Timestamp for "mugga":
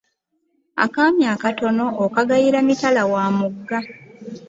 3.37-3.79